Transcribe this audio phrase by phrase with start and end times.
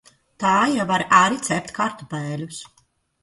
[0.43, 2.63] Tajā var arī cept kartupeļus.